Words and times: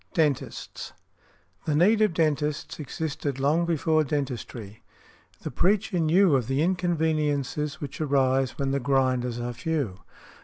DENTISTS. 0.15 0.93
The 1.65 1.75
need 1.75 2.01
of 2.01 2.15
dentists 2.15 2.79
existed 2.79 3.39
long 3.39 3.67
before 3.67 4.03
dentistry. 4.03 4.81
The 5.43 5.51
Preacher 5.51 5.99
knew 5.99 6.35
of 6.35 6.47
the 6.47 6.63
inconveniences 6.63 7.79
which 7.79 8.01
arise 8.01 8.57
when 8.57 8.71
the 8.71 8.79
grinders 8.79 9.39
are 9.39 9.53
few. 9.53 9.99